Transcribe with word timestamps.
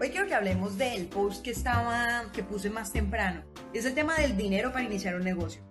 Hoy 0.00 0.10
quiero 0.10 0.26
que 0.26 0.34
hablemos 0.34 0.76
del 0.76 1.06
post 1.06 1.44
que 1.44 1.52
estaba, 1.52 2.24
que 2.32 2.42
puse 2.42 2.68
más 2.68 2.92
temprano. 2.92 3.44
Es 3.72 3.84
el 3.84 3.94
tema 3.94 4.16
del 4.16 4.36
dinero 4.36 4.72
para 4.72 4.84
iniciar 4.84 5.14
un 5.14 5.22
negocio. 5.22 5.62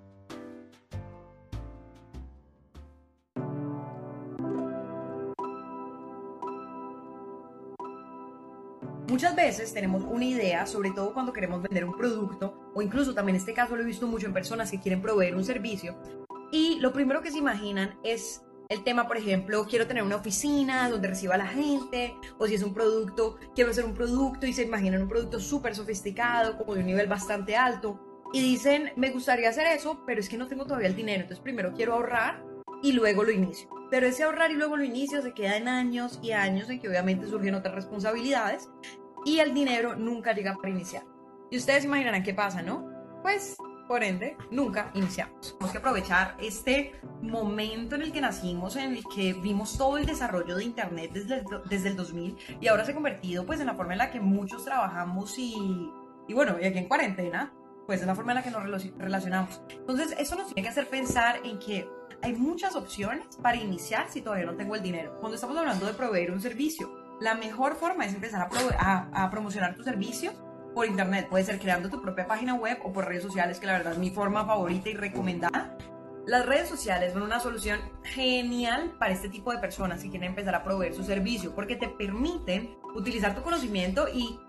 Muchas 9.09 9.35
veces 9.35 9.73
tenemos 9.73 10.05
una 10.05 10.23
idea, 10.23 10.65
sobre 10.65 10.91
todo 10.91 11.13
cuando 11.13 11.33
queremos 11.33 11.61
vender 11.61 11.83
un 11.83 11.95
producto, 11.95 12.71
o 12.73 12.81
incluso 12.81 13.13
también 13.13 13.35
en 13.35 13.41
este 13.41 13.53
caso 13.53 13.75
lo 13.75 13.83
he 13.83 13.85
visto 13.85 14.07
mucho 14.07 14.25
en 14.25 14.33
personas 14.33 14.71
que 14.71 14.79
quieren 14.79 15.01
proveer 15.01 15.35
un 15.35 15.43
servicio, 15.43 15.97
y 16.51 16.79
lo 16.79 16.93
primero 16.93 17.21
que 17.21 17.29
se 17.29 17.37
imaginan 17.39 17.99
es 18.03 18.41
el 18.69 18.83
tema, 18.83 19.07
por 19.07 19.17
ejemplo, 19.17 19.65
quiero 19.69 19.87
tener 19.87 20.03
una 20.03 20.15
oficina 20.15 20.89
donde 20.89 21.09
reciba 21.09 21.35
a 21.35 21.37
la 21.37 21.47
gente, 21.47 22.15
o 22.37 22.47
si 22.47 22.55
es 22.55 22.63
un 22.63 22.73
producto, 22.73 23.37
quiero 23.55 23.71
hacer 23.71 23.85
un 23.85 23.93
producto 23.93 24.45
y 24.45 24.53
se 24.53 24.63
imaginan 24.63 25.03
un 25.03 25.09
producto 25.09 25.39
súper 25.39 25.75
sofisticado, 25.75 26.57
como 26.57 26.73
de 26.73 26.81
un 26.81 26.87
nivel 26.87 27.07
bastante 27.07 27.55
alto, 27.55 27.99
y 28.33 28.41
dicen, 28.41 28.91
me 28.95 29.11
gustaría 29.11 29.49
hacer 29.49 29.67
eso, 29.67 30.03
pero 30.05 30.19
es 30.19 30.27
que 30.27 30.37
no 30.37 30.47
tengo 30.47 30.65
todavía 30.65 30.87
el 30.87 30.95
dinero, 30.95 31.21
entonces 31.21 31.43
primero 31.43 31.73
quiero 31.73 31.93
ahorrar 31.93 32.43
y 32.81 32.91
luego 32.93 33.23
lo 33.23 33.31
inicio. 33.31 33.69
Pero 33.91 34.07
ese 34.07 34.23
ahorrar 34.23 34.49
y 34.51 34.55
luego 34.55 34.75
lo 34.75 34.83
inicio 34.83 35.21
se 35.21 35.33
queda 35.33 35.55
en 35.57 35.67
años 35.67 36.19
y 36.23 36.31
años 36.31 36.69
en 36.69 36.79
que 36.79 36.89
obviamente 36.89 37.27
surgen 37.27 37.53
otras 37.53 37.75
responsabilidades 37.75 38.69
y 39.23 39.39
el 39.39 39.53
dinero 39.53 39.95
nunca 39.95 40.33
llega 40.33 40.55
para 40.55 40.69
iniciar. 40.69 41.03
Y 41.51 41.57
ustedes 41.57 41.85
imaginarán 41.85 42.23
qué 42.23 42.33
pasa, 42.33 42.63
¿no? 42.63 42.89
Pues 43.21 43.55
por 43.87 44.03
ende, 44.03 44.37
nunca 44.51 44.91
iniciamos. 44.93 45.53
Tenemos 45.53 45.71
que 45.71 45.77
aprovechar 45.77 46.35
este 46.39 46.93
momento 47.21 47.95
en 47.95 48.03
el 48.03 48.11
que 48.11 48.21
nacimos, 48.21 48.75
en 48.75 48.93
el 48.93 49.03
que 49.13 49.33
vimos 49.33 49.77
todo 49.77 49.97
el 49.97 50.05
desarrollo 50.05 50.55
de 50.55 50.63
Internet 50.63 51.11
desde 51.13 51.35
el, 51.35 51.45
desde 51.69 51.89
el 51.89 51.95
2000 51.95 52.37
y 52.61 52.67
ahora 52.67 52.85
se 52.85 52.91
ha 52.91 52.93
convertido 52.93 53.45
pues 53.45 53.59
en 53.59 53.67
la 53.67 53.75
forma 53.75 53.93
en 53.93 53.99
la 53.99 54.11
que 54.11 54.19
muchos 54.19 54.65
trabajamos 54.65 55.37
y, 55.37 55.91
y 56.27 56.33
bueno, 56.33 56.57
y 56.59 56.65
aquí 56.65 56.79
en 56.79 56.87
cuarentena, 56.87 57.53
pues 57.85 58.01
es 58.01 58.07
la 58.07 58.15
forma 58.15 58.31
en 58.31 58.37
la 58.37 58.43
que 58.43 58.51
nos 58.51 58.63
relacionamos. 58.97 59.61
Entonces, 59.69 60.15
eso 60.17 60.35
nos 60.35 60.47
tiene 60.47 60.63
que 60.63 60.69
hacer 60.69 60.87
pensar 60.87 61.39
en 61.43 61.59
que 61.59 61.87
hay 62.21 62.33
muchas 62.33 62.75
opciones 62.75 63.37
para 63.41 63.57
iniciar 63.57 64.09
si 64.09 64.21
todavía 64.21 64.45
no 64.45 64.55
tengo 64.55 64.75
el 64.75 64.81
dinero. 64.81 65.17
Cuando 65.19 65.35
estamos 65.35 65.57
hablando 65.57 65.85
de 65.85 65.93
proveer 65.93 66.31
un 66.31 66.41
servicio, 66.41 66.89
la 67.19 67.35
mejor 67.35 67.75
forma 67.75 68.05
es 68.05 68.13
empezar 68.13 68.47
a, 68.79 69.29
promocionar 69.29 69.75
tu 69.75 69.83
servicio 69.83 70.31
por 70.73 70.85
internet, 70.85 71.27
puede 71.29 71.43
ser 71.43 71.59
creando 71.59 71.89
tu 71.89 72.01
propia 72.01 72.27
página 72.27 72.55
web 72.55 72.79
o 72.83 72.91
por 72.91 73.07
redes 73.07 73.23
sociales, 73.23 73.59
que 73.59 73.67
la 73.67 73.73
verdad 73.73 73.93
es 73.93 73.99
mi 73.99 74.09
forma 74.09 74.45
favorita 74.45 74.89
y 74.89 74.93
recomendada. 74.93 75.77
Las 76.25 76.45
redes 76.45 76.69
sociales 76.69 77.13
son 77.13 77.21
una 77.21 77.39
solución 77.39 77.79
genial 78.03 78.95
para 78.97 79.11
este 79.11 79.29
tipo 79.29 79.51
de 79.51 79.59
personas 79.59 80.01
que 80.01 80.09
quieren 80.09 80.29
empezar 80.29 80.55
a 80.55 80.63
proveer 80.63 80.93
su 80.93 81.03
servicio 81.03 81.53
porque 81.53 81.75
te 81.75 81.89
permiten 81.89 82.77
utilizar 82.95 83.35
tu 83.35 83.41
conocimiento 83.41 84.07
y 84.07 84.39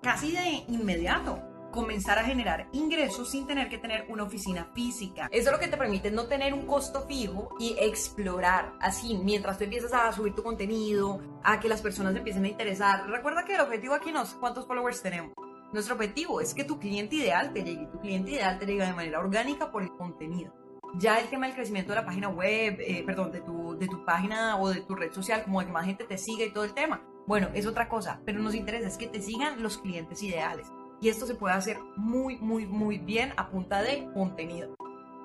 casi 0.00 0.32
de 0.32 0.64
inmediato 0.68 1.51
comenzar 1.72 2.18
a 2.18 2.24
generar 2.24 2.68
ingresos 2.70 3.30
sin 3.30 3.46
tener 3.46 3.68
que 3.68 3.78
tener 3.78 4.06
una 4.08 4.22
oficina 4.22 4.70
física. 4.72 5.28
Eso 5.32 5.48
es 5.48 5.52
lo 5.52 5.58
que 5.58 5.66
te 5.66 5.76
permite 5.76 6.12
no 6.12 6.26
tener 6.26 6.54
un 6.54 6.66
costo 6.66 7.06
fijo 7.08 7.56
y 7.58 7.74
explorar 7.80 8.74
así 8.80 9.18
mientras 9.18 9.58
tú 9.58 9.64
empiezas 9.64 9.92
a 9.92 10.12
subir 10.12 10.34
tu 10.34 10.44
contenido, 10.44 11.20
a 11.42 11.58
que 11.58 11.68
las 11.68 11.82
personas 11.82 12.14
empiecen 12.14 12.44
a 12.44 12.48
interesar. 12.48 13.08
Recuerda 13.08 13.44
que 13.44 13.56
el 13.56 13.60
objetivo 13.60 13.94
aquí 13.94 14.12
no 14.12 14.22
es 14.22 14.34
cuántos 14.34 14.66
followers 14.66 15.02
tenemos. 15.02 15.32
Nuestro 15.72 15.94
objetivo 15.94 16.40
es 16.40 16.54
que 16.54 16.64
tu 16.64 16.78
cliente 16.78 17.16
ideal 17.16 17.52
te 17.52 17.64
llegue. 17.64 17.86
Tu 17.86 17.98
cliente 17.98 18.32
ideal 18.32 18.58
te 18.58 18.66
llegue 18.66 18.84
de 18.84 18.92
manera 18.92 19.18
orgánica 19.18 19.72
por 19.72 19.82
el 19.82 19.90
contenido. 19.96 20.52
Ya 20.98 21.18
el 21.18 21.28
tema 21.28 21.46
del 21.46 21.54
crecimiento 21.54 21.92
de 21.92 22.00
la 22.00 22.04
página 22.04 22.28
web, 22.28 22.76
eh, 22.78 23.02
perdón, 23.06 23.32
de 23.32 23.40
tu, 23.40 23.78
de 23.78 23.88
tu 23.88 24.04
página 24.04 24.60
o 24.60 24.68
de 24.68 24.82
tu 24.82 24.94
red 24.94 25.10
social, 25.10 25.42
como 25.42 25.60
de 25.60 25.66
que 25.66 25.72
más 25.72 25.86
gente 25.86 26.04
te 26.04 26.18
siga 26.18 26.44
y 26.44 26.52
todo 26.52 26.64
el 26.64 26.74
tema. 26.74 27.02
Bueno, 27.26 27.48
es 27.54 27.66
otra 27.66 27.88
cosa, 27.88 28.20
pero 28.26 28.40
nos 28.40 28.54
interesa 28.54 28.88
es 28.88 28.98
que 28.98 29.06
te 29.06 29.22
sigan 29.22 29.62
los 29.62 29.78
clientes 29.78 30.22
ideales 30.22 30.66
y 31.02 31.08
esto 31.08 31.26
se 31.26 31.34
puede 31.34 31.54
hacer 31.54 31.78
muy, 31.96 32.36
muy, 32.38 32.64
muy 32.64 32.96
bien 32.96 33.32
a 33.36 33.50
punta 33.50 33.82
de 33.82 34.08
contenido. 34.14 34.76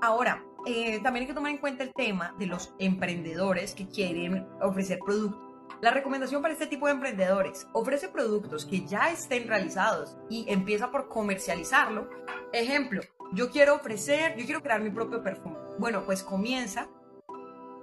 Ahora, 0.02 0.44
eh, 0.66 1.00
también 1.04 1.22
hay 1.22 1.28
que 1.28 1.36
tomar 1.36 1.52
en 1.52 1.60
cuenta 1.60 1.84
el 1.84 1.94
tema 1.94 2.34
de 2.40 2.48
los 2.48 2.74
emprendedores 2.80 3.76
que 3.76 3.88
quieren 3.88 4.48
ofrecer 4.60 4.98
productos. 5.06 5.40
La 5.80 5.92
recomendación 5.92 6.42
para 6.42 6.54
este 6.54 6.66
tipo 6.66 6.88
de 6.88 6.94
emprendedores, 6.94 7.68
ofrece 7.74 8.10
productos 8.10 8.66
que 8.66 8.88
ya 8.88 9.12
estén 9.12 9.48
realizados 9.48 10.18
y 10.32 10.46
empieza 10.50 10.90
por 10.90 11.10
comercializarlo. 11.10 12.10
Ejemplo, 12.54 13.02
yo 13.34 13.52
quiero 13.52 13.76
ofrecer, 13.76 14.36
yo 14.36 14.46
quiero 14.46 14.64
crear 14.64 14.82
mi 14.82 14.90
propio 14.90 15.22
perfume. 15.22 15.58
Bueno, 15.78 16.04
pues 16.06 16.24
comienza 16.24 16.90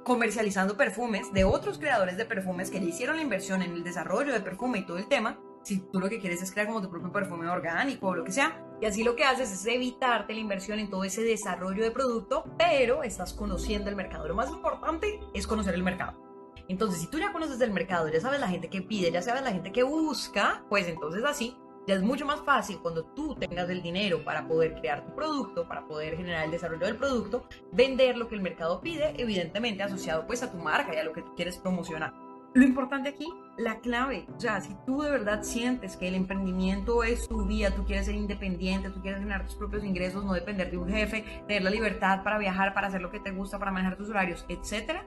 comercializando 0.02 0.76
perfumes 0.76 1.32
de 1.32 1.44
otros 1.44 1.78
creadores 1.78 2.16
de 2.16 2.24
perfumes 2.24 2.72
que 2.72 2.80
ya 2.80 2.86
hicieron 2.86 3.16
la 3.16 3.22
inversión 3.22 3.62
en 3.62 3.72
el 3.72 3.84
desarrollo 3.84 4.32
de 4.32 4.40
perfume 4.40 4.80
y 4.80 4.86
todo 4.86 4.98
el 4.98 5.06
tema 5.06 5.38
si 5.64 5.80
tú 5.80 5.98
lo 5.98 6.08
que 6.08 6.20
quieres 6.20 6.42
es 6.42 6.52
crear 6.52 6.68
como 6.68 6.82
tu 6.82 6.90
propio 6.90 7.10
perfume 7.10 7.48
orgánico 7.48 8.08
o 8.08 8.14
lo 8.14 8.24
que 8.24 8.32
sea. 8.32 8.64
Y 8.80 8.86
así 8.86 9.02
lo 9.02 9.16
que 9.16 9.24
haces 9.24 9.50
es 9.50 9.66
evitarte 9.66 10.34
la 10.34 10.40
inversión 10.40 10.78
en 10.78 10.90
todo 10.90 11.04
ese 11.04 11.22
desarrollo 11.22 11.82
de 11.82 11.90
producto, 11.90 12.44
pero 12.58 13.02
estás 13.02 13.32
conociendo 13.32 13.88
el 13.90 13.96
mercado. 13.96 14.28
Lo 14.28 14.34
más 14.34 14.50
importante 14.50 15.20
es 15.32 15.46
conocer 15.46 15.74
el 15.74 15.82
mercado. 15.82 16.22
Entonces, 16.68 17.00
si 17.00 17.08
tú 17.08 17.18
ya 17.18 17.32
conoces 17.32 17.60
el 17.60 17.72
mercado, 17.72 18.08
ya 18.08 18.20
sabes 18.20 18.40
la 18.40 18.48
gente 18.48 18.68
que 18.68 18.82
pide, 18.82 19.10
ya 19.10 19.22
sabes 19.22 19.42
la 19.42 19.52
gente 19.52 19.72
que 19.72 19.82
busca, 19.82 20.64
pues 20.68 20.86
entonces 20.88 21.24
así 21.24 21.56
ya 21.86 21.94
es 21.94 22.02
mucho 22.02 22.24
más 22.24 22.40
fácil 22.40 22.78
cuando 22.80 23.04
tú 23.04 23.34
tengas 23.34 23.68
el 23.68 23.82
dinero 23.82 24.24
para 24.24 24.46
poder 24.48 24.74
crear 24.80 25.04
tu 25.04 25.14
producto, 25.14 25.68
para 25.68 25.86
poder 25.86 26.16
generar 26.16 26.46
el 26.46 26.50
desarrollo 26.50 26.86
del 26.86 26.96
producto, 26.96 27.46
vender 27.72 28.16
lo 28.16 28.28
que 28.28 28.34
el 28.36 28.40
mercado 28.40 28.80
pide, 28.80 29.14
evidentemente 29.20 29.82
asociado 29.82 30.26
pues 30.26 30.42
a 30.42 30.50
tu 30.50 30.58
marca 30.58 30.94
y 30.94 30.98
a 30.98 31.04
lo 31.04 31.12
que 31.12 31.22
tú 31.22 31.34
quieres 31.34 31.58
promocionar. 31.58 32.23
Lo 32.54 32.62
importante 32.62 33.08
aquí, 33.08 33.26
la 33.58 33.80
clave, 33.80 34.28
o 34.36 34.38
sea, 34.38 34.60
si 34.60 34.76
tú 34.86 35.02
de 35.02 35.10
verdad 35.10 35.42
sientes 35.42 35.96
que 35.96 36.06
el 36.06 36.14
emprendimiento 36.14 37.02
es 37.02 37.26
tu 37.26 37.44
vía, 37.44 37.74
tú 37.74 37.84
quieres 37.84 38.06
ser 38.06 38.14
independiente, 38.14 38.90
tú 38.90 39.02
quieres 39.02 39.18
generar 39.18 39.44
tus 39.44 39.56
propios 39.56 39.82
ingresos, 39.82 40.24
no 40.24 40.32
depender 40.32 40.70
de 40.70 40.78
un 40.78 40.88
jefe, 40.88 41.24
tener 41.48 41.64
la 41.64 41.70
libertad 41.70 42.22
para 42.22 42.38
viajar, 42.38 42.72
para 42.72 42.86
hacer 42.86 43.02
lo 43.02 43.10
que 43.10 43.18
te 43.18 43.32
gusta, 43.32 43.58
para 43.58 43.72
manejar 43.72 43.96
tus 43.96 44.08
horarios, 44.08 44.46
etcétera, 44.48 45.04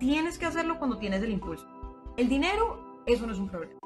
tienes 0.00 0.36
que 0.36 0.46
hacerlo 0.46 0.80
cuando 0.80 0.98
tienes 0.98 1.22
el 1.22 1.30
impulso. 1.30 1.64
El 2.16 2.28
dinero, 2.28 3.02
eso 3.06 3.24
no 3.24 3.32
es 3.32 3.38
un 3.38 3.48
problema. 3.48 3.78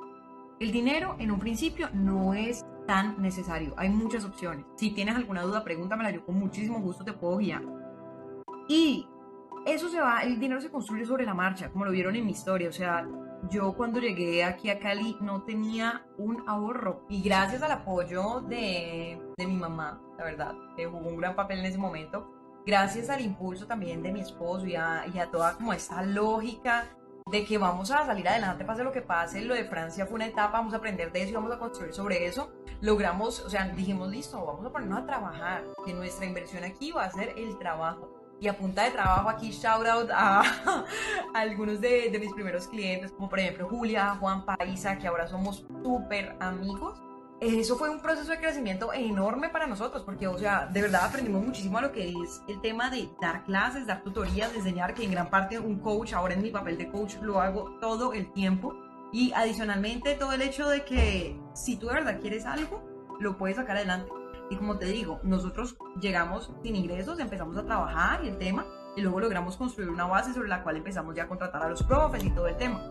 El 0.59 0.73
dinero 0.73 1.15
en 1.19 1.31
un 1.31 1.39
principio 1.39 1.91
no 1.93 2.33
es 2.33 2.65
tan 2.87 3.21
necesario, 3.21 3.75
hay 3.77 3.91
muchas 3.91 4.25
opciones. 4.25 4.65
Si 4.77 4.93
tienes 4.93 5.15
alguna 5.15 5.43
duda, 5.43 5.63
pregúntamela, 5.63 6.11
yo 6.11 6.25
con 6.25 6.39
muchísimo 6.39 6.81
gusto 6.81 7.05
te 7.05 7.13
puedo 7.13 7.37
guiar. 7.37 7.63
Y 8.67 9.07
eso 9.73 9.89
se 9.89 10.01
va, 10.01 10.21
el 10.23 10.39
dinero 10.39 10.61
se 10.61 10.71
construye 10.71 11.05
sobre 11.05 11.25
la 11.25 11.35
marcha, 11.35 11.71
como 11.71 11.85
lo 11.85 11.91
vieron 11.91 12.17
en 12.17 12.25
mi 12.25 12.33
historia. 12.33 12.69
O 12.69 12.73
sea, 12.73 13.07
yo 13.51 13.75
cuando 13.75 14.01
llegué 14.01 14.45
aquí 14.45 14.71
a 14.71 14.79
Cali 14.79 15.17
no 15.21 15.43
tenía 15.43 16.07
un 16.17 16.45
ahorro. 16.47 17.05
Y 17.09 17.23
gracias 17.23 17.63
al 17.63 17.73
apoyo 17.73 18.41
de, 18.41 19.21
de 19.37 19.47
mi 19.47 19.57
mamá, 19.57 20.01
la 20.19 20.25
verdad, 20.25 20.55
que 20.77 20.87
jugó 20.87 21.09
un 21.09 21.17
gran 21.17 21.37
papel 21.37 21.61
en 21.61 21.67
ese 21.67 21.79
momento, 21.79 22.33
gracias 22.67 23.11
al 23.11 23.21
impulso 23.21 23.67
también 23.67 24.03
de 24.03 24.13
mi 24.13 24.21
esposo 24.21 24.67
y 24.67 24.77
a, 24.77 25.05
y 25.13 25.19
a 25.19 25.31
toda 25.31 25.55
como 25.55 25.73
esta 25.73 26.03
lógica 26.03 26.87
de 27.31 27.45
que 27.45 27.59
vamos 27.59 27.91
a 27.91 28.07
salir 28.07 28.27
adelante, 28.27 28.65
pase 28.65 28.83
lo 28.83 28.93
que 28.93 29.03
pase, 29.03 29.43
lo 29.43 29.55
de 29.55 29.65
Francia 29.65 30.07
fue 30.07 30.15
una 30.17 30.27
etapa, 30.27 30.53
vamos 30.59 30.73
a 30.73 30.79
aprender 30.79 31.13
de 31.13 31.23
eso 31.23 31.31
y 31.31 31.35
vamos 31.35 31.53
a 31.53 31.59
construir 31.59 31.93
sobre 31.93 32.27
eso. 32.27 32.51
Logramos, 32.81 33.41
o 33.41 33.51
sea, 33.51 33.69
dijimos, 33.69 34.09
listo, 34.09 34.45
vamos 34.45 34.65
a 34.65 34.73
ponernos 34.73 35.01
a 35.01 35.07
trabajar, 35.07 35.65
que 35.85 35.93
nuestra 35.93 36.25
inversión 36.25 36.65
aquí 36.65 36.91
va 36.91 37.05
a 37.05 37.11
ser 37.11 37.35
el 37.37 37.59
trabajo 37.59 38.18
y 38.41 38.49
a 38.49 38.57
punta 38.57 38.85
de 38.85 38.91
trabajo 38.91 39.29
aquí 39.29 39.51
shout 39.51 39.87
out 39.87 40.11
a, 40.13 40.85
algunos 41.35 41.81
de, 41.81 42.11
de, 42.11 42.19
mis 42.19 42.33
primeros 42.33 42.69
clientes, 42.69 43.13
como 43.13 43.29
por 43.29 43.41
ejemplo 43.41 43.69
Julia, 43.69 44.17
Juan 44.21 44.45
Paisa, 44.45 44.99
que 44.99 45.07
ahora 45.07 45.27
somos 45.27 45.67
súper 45.83 46.37
amigos. 46.41 47.01
Eso 47.41 47.77
fue 47.77 47.89
un 47.89 48.01
proceso 48.01 48.33
de 48.33 48.39
crecimiento 48.39 48.93
enorme 48.93 49.49
para 49.49 49.69
nosotros, 49.69 50.03
porque, 50.03 50.27
o 50.27 50.37
sea, 50.37 50.67
de 50.67 50.83
verdad 50.83 51.05
aprendimos 51.05 51.45
muchísimo 51.45 51.79
a 51.79 51.83
lo 51.83 51.93
que 51.93 52.09
es 52.09 52.43
el 52.49 52.61
tema 52.61 52.91
de 52.91 53.09
dar 53.21 53.45
clases, 53.45 53.87
dar 53.87 54.03
tutorías, 54.03 54.53
enseñar, 54.57 54.93
que 54.93 55.05
en 55.05 55.13
gran 55.13 55.31
parte 55.31 55.57
un 55.57 55.79
coach, 55.79 56.15
ahora 56.15 56.35
en 56.35 56.43
mi 56.43 56.51
papel 56.51 56.77
de 56.77 56.91
coach 56.91 57.15
lo 57.23 57.41
hago 57.41 57.79
todo 57.81 58.13
el 58.13 58.33
tiempo. 58.33 58.75
Y 59.13 59.33
adicionalmente 59.33 60.17
todo 60.17 60.33
el 60.33 60.43
hecho 60.43 60.69
de 60.69 60.85
que 60.85 61.41
si 61.55 61.77
tú 61.77 61.87
de 61.87 61.95
verdad 61.95 62.21
quieres 62.21 62.45
algo, 62.45 62.83
lo 63.21 63.39
puedes 63.39 63.57
sacar 63.57 63.77
adelante. 63.77 64.11
Y 64.51 64.57
como 64.57 64.79
te 64.79 64.87
digo, 64.87 65.21
nosotros 65.23 65.77
llegamos 66.01 66.51
sin 66.63 66.77
ingresos, 66.77 67.19
empezamos 67.19 67.57
a 67.59 67.65
trabajar 67.65 68.25
y 68.25 68.29
el 68.29 68.39
tema, 68.39 68.67
y 68.97 69.03
luego 69.03 69.21
logramos 69.21 69.57
construir 69.57 69.91
una 69.91 70.07
base 70.07 70.33
sobre 70.33 70.49
la 70.49 70.63
cual 70.63 70.77
empezamos 70.77 71.15
ya 71.15 71.25
a 71.25 71.29
contratar 71.29 71.63
a 71.63 71.69
los 71.69 71.83
profes 71.83 72.25
y 72.25 72.31
todo 72.31 72.49
el 72.49 72.57
tema. 72.57 72.91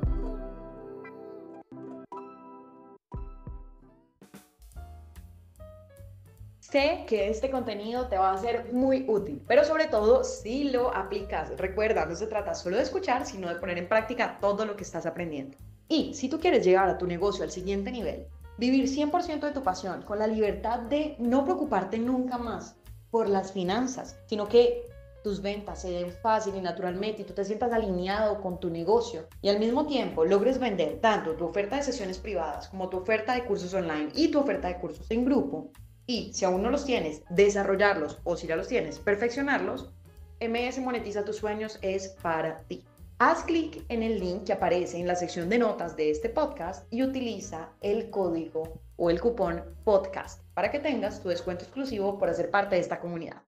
Sé 6.59 7.05
que 7.07 7.29
este 7.29 7.49
contenido 7.49 8.07
te 8.07 8.17
va 8.17 8.33
a 8.33 8.37
ser 8.37 8.73
muy 8.73 9.05
útil, 9.07 9.41
pero 9.47 9.63
sobre 9.63 9.85
todo 9.85 10.25
si 10.25 10.65
lo 10.65 10.93
aplicas. 10.93 11.57
Recuerda, 11.57 12.05
no 12.05 12.13
se 12.13 12.27
trata 12.27 12.53
solo 12.53 12.75
de 12.75 12.83
escuchar, 12.83 13.25
sino 13.25 13.47
de 13.47 13.55
poner 13.55 13.77
en 13.77 13.87
práctica 13.87 14.37
todo 14.41 14.65
lo 14.65 14.75
que 14.75 14.83
estás 14.83 15.05
aprendiendo. 15.05 15.57
Y 15.87 16.13
si 16.13 16.27
tú 16.27 16.39
quieres 16.39 16.65
llegar 16.65 16.89
a 16.89 16.97
tu 16.97 17.07
negocio 17.07 17.45
al 17.45 17.51
siguiente 17.51 17.89
nivel, 17.89 18.27
vivir 18.57 18.87
100% 18.87 19.39
de 19.39 19.51
tu 19.51 19.63
pasión 19.63 20.01
con 20.03 20.19
la 20.19 20.27
libertad 20.27 20.79
de 20.79 21.15
no 21.19 21.43
preocuparte 21.43 21.97
nunca 21.97 22.37
más 22.37 22.75
por 23.11 23.29
las 23.29 23.51
finanzas, 23.51 24.17
sino 24.25 24.47
que 24.47 24.87
tus 25.23 25.41
ventas 25.41 25.81
se 25.81 25.91
den 25.91 26.11
fácil 26.11 26.55
y 26.55 26.61
naturalmente 26.61 27.21
y 27.21 27.25
tú 27.25 27.33
te 27.33 27.43
sientas 27.43 27.71
alineado 27.71 28.41
con 28.41 28.59
tu 28.59 28.69
negocio 28.69 29.27
y 29.41 29.49
al 29.49 29.59
mismo 29.59 29.85
tiempo 29.85 30.23
logres 30.23 30.59
vender 30.59 30.99
tanto 31.01 31.33
tu 31.33 31.45
oferta 31.45 31.75
de 31.75 31.83
sesiones 31.83 32.17
privadas 32.17 32.69
como 32.69 32.89
tu 32.89 32.97
oferta 32.97 33.33
de 33.33 33.45
cursos 33.45 33.73
online 33.73 34.09
y 34.15 34.29
tu 34.29 34.39
oferta 34.39 34.67
de 34.67 34.77
cursos 34.77 35.09
en 35.11 35.25
grupo, 35.25 35.71
y 36.05 36.31
si 36.33 36.45
aún 36.45 36.63
no 36.63 36.69
los 36.69 36.85
tienes, 36.85 37.21
desarrollarlos 37.29 38.19
o 38.23 38.37
si 38.37 38.47
ya 38.47 38.55
los 38.55 38.69
tienes, 38.69 38.97
perfeccionarlos, 38.99 39.91
MS 40.39 40.79
Monetiza 40.79 41.25
tus 41.25 41.35
sueños 41.35 41.77
es 41.81 42.15
para 42.21 42.61
ti. 42.63 42.85
Haz 43.19 43.45
clic 43.45 43.83
en 43.89 44.03
el 44.03 44.19
link 44.19 44.43
que 44.43 44.53
aparece 44.53 44.99
en 44.99 45.07
la 45.07 45.15
sección 45.15 45.49
de 45.49 45.57
notas 45.57 45.97
de 45.97 46.11
este 46.11 46.29
podcast 46.29 46.85
y 46.93 47.01
utiliza 47.01 47.69
el 47.81 48.11
código 48.11 48.79
o 48.95 49.09
el 49.09 49.19
cupón 49.19 49.63
podcast 49.83 50.43
para 50.53 50.69
que 50.69 50.77
tengas 50.77 51.19
tu 51.19 51.29
descuento 51.29 51.63
exclusivo 51.63 52.19
por 52.19 52.29
hacer 52.29 52.51
parte 52.51 52.75
de 52.75 52.81
esta 52.81 52.99
comunidad. 52.99 53.46